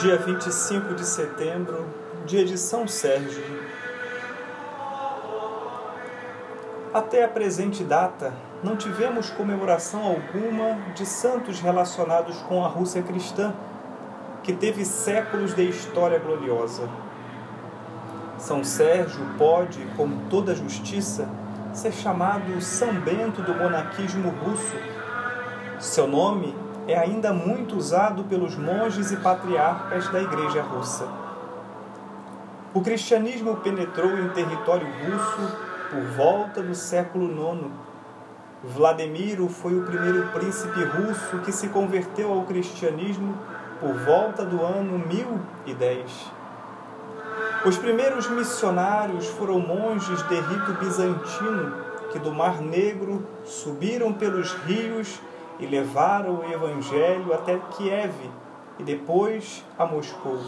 dia 0.00 0.16
25 0.16 0.94
de 0.94 1.04
setembro, 1.04 1.84
dia 2.24 2.44
de 2.44 2.56
São 2.56 2.86
Sérgio. 2.86 3.42
Até 6.94 7.24
a 7.24 7.28
presente 7.28 7.82
data, 7.82 8.32
não 8.62 8.76
tivemos 8.76 9.28
comemoração 9.30 10.04
alguma 10.04 10.78
de 10.94 11.04
santos 11.04 11.58
relacionados 11.60 12.36
com 12.42 12.64
a 12.64 12.68
Rússia 12.68 13.02
cristã, 13.02 13.52
que 14.44 14.52
teve 14.52 14.84
séculos 14.84 15.52
de 15.52 15.68
história 15.68 16.20
gloriosa. 16.20 16.88
São 18.38 18.62
Sérgio 18.62 19.26
pode, 19.36 19.84
com 19.96 20.08
toda 20.30 20.54
justiça, 20.54 21.28
ser 21.72 21.92
chamado 21.92 22.60
São 22.60 22.94
Bento 22.94 23.42
do 23.42 23.52
monarquismo 23.52 24.30
russo. 24.30 24.76
Seu 25.80 26.06
nome 26.06 26.54
é 26.88 26.98
ainda 26.98 27.34
muito 27.34 27.76
usado 27.76 28.24
pelos 28.24 28.56
monges 28.56 29.12
e 29.12 29.16
patriarcas 29.16 30.08
da 30.08 30.22
Igreja 30.22 30.62
Russa. 30.62 31.06
O 32.72 32.80
cristianismo 32.80 33.56
penetrou 33.56 34.18
em 34.18 34.30
território 34.30 34.86
russo 34.86 35.56
por 35.90 36.02
volta 36.16 36.62
do 36.62 36.74
século 36.74 37.26
IX. 37.26 37.70
Vladimiro 38.64 39.48
foi 39.48 39.78
o 39.78 39.84
primeiro 39.84 40.28
príncipe 40.28 40.82
russo 40.82 41.38
que 41.44 41.52
se 41.52 41.68
converteu 41.68 42.32
ao 42.32 42.44
cristianismo 42.44 43.36
por 43.78 43.92
volta 43.94 44.42
do 44.44 44.62
ano 44.62 44.98
1010. 44.98 46.32
Os 47.66 47.76
primeiros 47.76 48.30
missionários 48.30 49.26
foram 49.26 49.60
monges 49.60 50.22
de 50.22 50.40
rito 50.40 50.72
bizantino 50.80 51.74
que 52.10 52.18
do 52.18 52.32
Mar 52.32 52.62
Negro 52.62 53.26
subiram 53.44 54.12
pelos 54.12 54.52
rios 54.64 55.20
e 55.58 55.66
levaram 55.66 56.40
o 56.40 56.52
Evangelho 56.52 57.32
até 57.32 57.58
Kiev 57.76 58.14
e 58.78 58.82
depois 58.82 59.64
a 59.78 59.84
Moscou. 59.84 60.38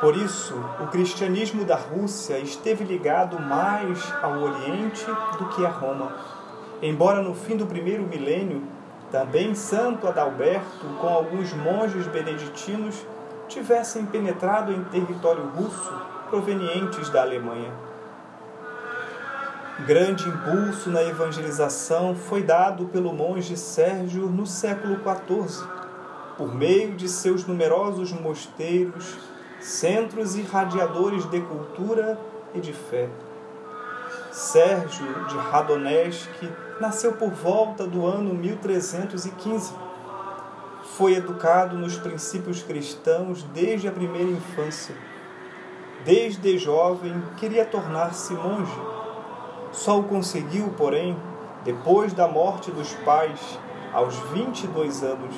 Por 0.00 0.16
isso, 0.16 0.54
o 0.80 0.86
cristianismo 0.88 1.64
da 1.64 1.76
Rússia 1.76 2.38
esteve 2.38 2.84
ligado 2.84 3.40
mais 3.40 4.12
ao 4.22 4.42
Oriente 4.42 5.06
do 5.38 5.48
que 5.48 5.64
a 5.64 5.70
Roma. 5.70 6.12
Embora 6.82 7.22
no 7.22 7.34
fim 7.34 7.56
do 7.56 7.64
primeiro 7.64 8.02
milênio, 8.02 8.62
também 9.10 9.54
Santo 9.54 10.06
Adalberto, 10.06 10.86
com 11.00 11.08
alguns 11.08 11.52
monges 11.54 12.06
beneditinos, 12.08 13.06
tivessem 13.48 14.04
penetrado 14.04 14.72
em 14.72 14.84
território 14.84 15.44
russo 15.56 15.92
provenientes 16.28 17.08
da 17.10 17.22
Alemanha. 17.22 17.72
Grande 19.80 20.28
impulso 20.28 20.88
na 20.88 21.02
evangelização 21.02 22.14
foi 22.14 22.44
dado 22.44 22.86
pelo 22.86 23.12
monge 23.12 23.56
Sérgio 23.56 24.28
no 24.28 24.46
século 24.46 25.00
XIV, 25.00 25.66
por 26.38 26.54
meio 26.54 26.94
de 26.94 27.08
seus 27.08 27.44
numerosos 27.44 28.12
mosteiros, 28.12 29.16
centros 29.60 30.36
irradiadores 30.36 31.28
de 31.28 31.40
cultura 31.40 32.16
e 32.54 32.60
de 32.60 32.72
fé. 32.72 33.08
Sérgio 34.30 35.26
de 35.26 35.36
Radonesk 35.36 36.30
nasceu 36.80 37.14
por 37.14 37.30
volta 37.30 37.84
do 37.84 38.06
ano 38.06 38.32
1315. 38.32 39.74
Foi 40.96 41.16
educado 41.16 41.76
nos 41.76 41.98
princípios 41.98 42.62
cristãos 42.62 43.42
desde 43.52 43.88
a 43.88 43.92
primeira 43.92 44.30
infância. 44.30 44.94
Desde 46.04 46.58
jovem 46.58 47.20
queria 47.36 47.64
tornar-se 47.64 48.32
monge 48.34 48.94
só 49.74 49.98
o 49.98 50.04
conseguiu, 50.04 50.72
porém, 50.76 51.16
depois 51.64 52.12
da 52.12 52.28
morte 52.28 52.70
dos 52.70 52.94
pais, 53.04 53.58
aos 53.92 54.16
22 54.30 55.02
anos. 55.02 55.34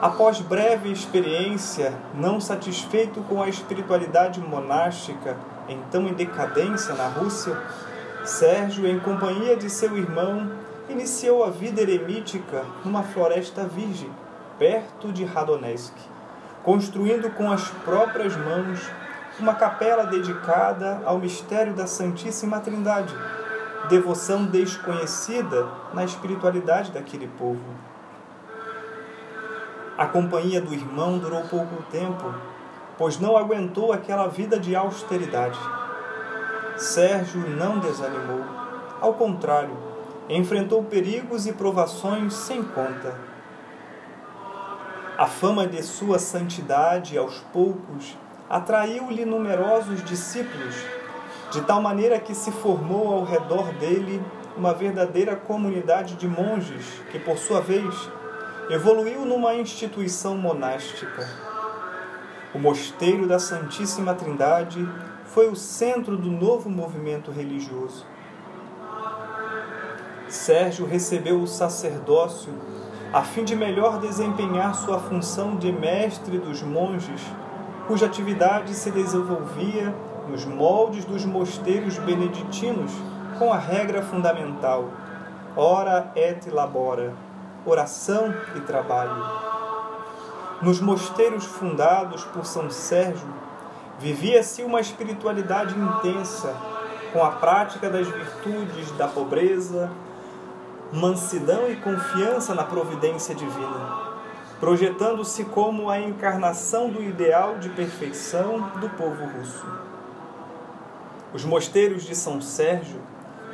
Após 0.00 0.40
breve 0.40 0.90
experiência, 0.90 1.92
não 2.14 2.40
satisfeito 2.40 3.20
com 3.22 3.42
a 3.42 3.48
espiritualidade 3.48 4.40
monástica, 4.40 5.36
então 5.68 6.06
em 6.06 6.12
decadência 6.12 6.94
na 6.94 7.08
Rússia, 7.08 7.56
Sérgio, 8.24 8.86
em 8.86 8.98
companhia 9.00 9.56
de 9.56 9.68
seu 9.68 9.96
irmão, 9.96 10.50
iniciou 10.88 11.44
a 11.44 11.50
vida 11.50 11.80
eremítica 11.80 12.64
numa 12.84 13.02
floresta 13.02 13.64
virgem, 13.64 14.10
perto 14.58 15.12
de 15.12 15.24
Radonesk, 15.24 15.94
construindo 16.62 17.30
com 17.30 17.50
as 17.50 17.68
próprias 17.84 18.36
mãos 18.36 18.80
uma 19.40 19.54
capela 19.54 20.04
dedicada 20.04 21.00
ao 21.04 21.18
mistério 21.18 21.72
da 21.72 21.86
Santíssima 21.86 22.60
Trindade, 22.60 23.14
devoção 23.88 24.44
desconhecida 24.44 25.66
na 25.94 26.04
espiritualidade 26.04 26.92
daquele 26.92 27.26
povo. 27.26 27.64
A 29.96 30.06
companhia 30.06 30.60
do 30.60 30.72
irmão 30.72 31.18
durou 31.18 31.42
pouco 31.42 31.82
tempo, 31.90 32.34
pois 32.98 33.18
não 33.18 33.36
aguentou 33.36 33.92
aquela 33.92 34.26
vida 34.26 34.58
de 34.58 34.76
austeridade. 34.76 35.58
Sérgio 36.76 37.40
não 37.48 37.78
desanimou, 37.78 38.44
ao 39.00 39.14
contrário, 39.14 39.76
enfrentou 40.28 40.82
perigos 40.84 41.46
e 41.46 41.52
provações 41.52 42.34
sem 42.34 42.62
conta. 42.62 43.14
A 45.18 45.26
fama 45.26 45.66
de 45.66 45.82
sua 45.82 46.18
santidade 46.18 47.18
aos 47.18 47.38
poucos 47.52 48.16
atraiu-lhe 48.52 49.24
numerosos 49.24 50.04
discípulos, 50.04 50.76
de 51.50 51.62
tal 51.62 51.80
maneira 51.80 52.20
que 52.20 52.34
se 52.34 52.52
formou 52.52 53.10
ao 53.10 53.24
redor 53.24 53.72
dele 53.72 54.22
uma 54.54 54.74
verdadeira 54.74 55.34
comunidade 55.34 56.16
de 56.16 56.28
monges, 56.28 56.84
que, 57.10 57.18
por 57.18 57.38
sua 57.38 57.62
vez, 57.62 58.10
evoluiu 58.68 59.24
numa 59.24 59.54
instituição 59.54 60.36
monástica. 60.36 61.26
O 62.52 62.58
Mosteiro 62.58 63.26
da 63.26 63.38
Santíssima 63.38 64.14
Trindade 64.14 64.86
foi 65.24 65.48
o 65.48 65.56
centro 65.56 66.14
do 66.14 66.30
novo 66.30 66.68
movimento 66.68 67.30
religioso. 67.30 68.04
Sérgio 70.28 70.84
recebeu 70.84 71.40
o 71.40 71.46
sacerdócio 71.46 72.52
a 73.14 73.22
fim 73.22 73.44
de 73.44 73.56
melhor 73.56 73.98
desempenhar 73.98 74.74
sua 74.74 74.98
função 74.98 75.56
de 75.56 75.72
mestre 75.72 76.36
dos 76.38 76.60
monges 76.62 77.22
cuja 77.86 78.06
atividade 78.06 78.74
se 78.74 78.90
desenvolvia 78.90 79.94
nos 80.28 80.44
moldes 80.44 81.04
dos 81.04 81.24
mosteiros 81.24 81.98
beneditinos 81.98 82.92
com 83.38 83.52
a 83.52 83.58
regra 83.58 84.02
fundamental: 84.02 84.88
ora 85.56 86.12
et 86.14 86.48
labora, 86.50 87.12
oração 87.66 88.34
e 88.56 88.60
trabalho. 88.60 89.24
Nos 90.60 90.80
mosteiros 90.80 91.44
fundados 91.44 92.24
por 92.24 92.46
São 92.46 92.70
Sérgio, 92.70 93.26
vivia-se 93.98 94.62
uma 94.62 94.80
espiritualidade 94.80 95.74
intensa, 95.76 96.54
com 97.12 97.22
a 97.22 97.30
prática 97.30 97.90
das 97.90 98.06
virtudes 98.06 98.92
da 98.92 99.08
pobreza, 99.08 99.90
mansidão 100.92 101.68
e 101.68 101.76
confiança 101.76 102.54
na 102.54 102.62
providência 102.62 103.34
divina 103.34 104.11
projetando-se 104.62 105.44
como 105.46 105.90
a 105.90 105.98
encarnação 105.98 106.88
do 106.88 107.02
ideal 107.02 107.58
de 107.58 107.68
perfeição 107.70 108.60
do 108.78 108.88
povo 108.90 109.24
russo. 109.24 109.66
Os 111.34 111.44
mosteiros 111.44 112.04
de 112.04 112.14
São 112.14 112.40
Sérgio, 112.40 113.00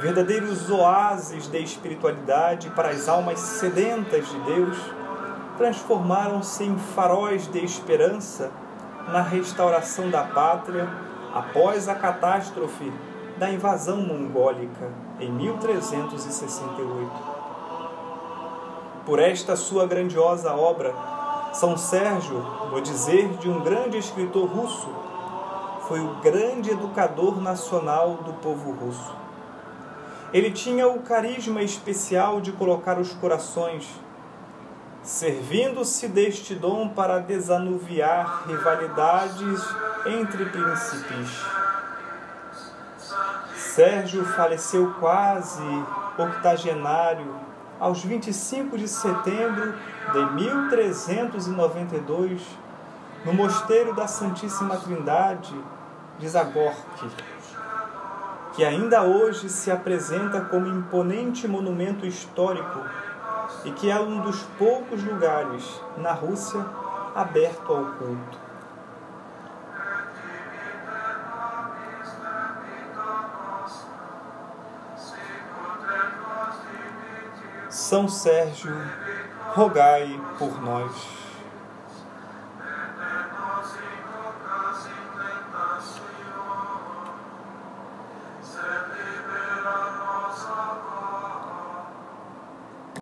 verdadeiros 0.00 0.70
oásis 0.70 1.48
de 1.48 1.60
espiritualidade 1.60 2.70
para 2.70 2.90
as 2.90 3.08
almas 3.08 3.40
sedentas 3.40 4.30
de 4.30 4.38
Deus, 4.42 4.78
transformaram-se 5.58 6.62
em 6.62 6.78
faróis 6.78 7.50
de 7.50 7.64
esperança 7.64 8.52
na 9.08 9.22
restauração 9.22 10.08
da 10.08 10.22
pátria 10.22 10.88
após 11.34 11.88
a 11.88 11.96
catástrofe 11.96 12.92
da 13.38 13.50
invasão 13.50 13.96
mongólica 13.96 14.88
em 15.18 15.32
1368. 15.32 17.31
Por 19.04 19.18
esta 19.18 19.56
sua 19.56 19.84
grandiosa 19.84 20.54
obra, 20.54 20.94
São 21.52 21.76
Sérgio, 21.76 22.38
no 22.70 22.80
dizer 22.80 23.28
de 23.38 23.50
um 23.50 23.60
grande 23.60 23.98
escritor 23.98 24.48
russo, 24.48 24.88
foi 25.88 25.98
o 25.98 26.20
grande 26.20 26.70
educador 26.70 27.40
nacional 27.40 28.14
do 28.24 28.32
povo 28.34 28.70
russo. 28.70 29.12
Ele 30.32 30.52
tinha 30.52 30.86
o 30.86 31.00
carisma 31.00 31.62
especial 31.62 32.40
de 32.40 32.52
colocar 32.52 32.96
os 32.98 33.12
corações, 33.12 33.88
servindo-se 35.02 36.06
deste 36.06 36.54
dom 36.54 36.88
para 36.88 37.18
desanuviar 37.18 38.44
rivalidades 38.46 39.60
entre 40.06 40.44
príncipes. 40.46 41.44
Sérgio 43.56 44.24
faleceu 44.24 44.94
quase 45.00 45.62
octogenário 46.16 47.51
aos 47.82 48.02
25 48.04 48.78
de 48.78 48.86
setembro 48.86 49.74
de 50.12 50.24
1392, 50.34 52.40
no 53.24 53.34
Mosteiro 53.34 53.92
da 53.92 54.06
Santíssima 54.06 54.76
Trindade 54.76 55.52
de 56.16 56.28
Zagorki, 56.28 57.08
que 58.54 58.64
ainda 58.64 59.02
hoje 59.02 59.48
se 59.48 59.68
apresenta 59.68 60.42
como 60.42 60.68
imponente 60.68 61.48
monumento 61.48 62.06
histórico 62.06 62.78
e 63.64 63.72
que 63.72 63.90
é 63.90 63.98
um 63.98 64.20
dos 64.20 64.42
poucos 64.56 65.02
lugares 65.02 65.82
na 65.96 66.12
Rússia 66.12 66.64
aberto 67.16 67.72
ao 67.72 67.84
culto. 67.96 68.51
São 77.92 78.08
Sérgio, 78.08 78.74
rogai 79.54 80.18
por 80.38 80.62
nós. 80.62 81.21